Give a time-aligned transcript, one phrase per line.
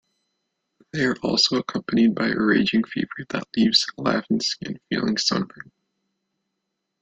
[0.93, 5.71] They are also accompanied by a raging fever that leaves Lavan's skin feeling sunburned.